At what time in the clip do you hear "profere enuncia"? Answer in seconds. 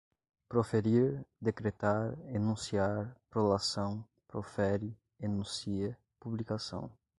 4.27-5.95